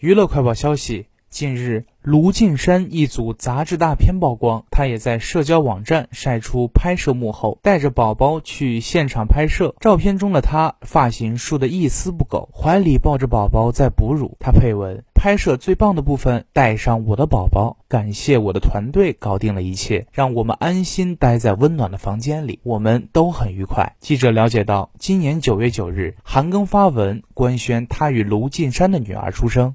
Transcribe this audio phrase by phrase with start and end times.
[0.00, 9.74] 娱乐快报消息：近日，卢靖姗一组杂志大片曝光，她也在社交网站晒出拍摄幕后，带着宝宝去现场拍摄。
[9.80, 14.36] 照片中的她，发型梳得一丝不苟，怀里抱着宝宝在哺乳。
[14.38, 23.96] 她配文：拍摄最棒的部分，带上我的宝宝，感谢我的团队搞定了一切，让我们安心待在温暖的房间里，我们都很愉快。
[23.98, 29.74] 记者了解到，今年九月九日，韩庚发文官宣他与卢靖姗的女儿出生。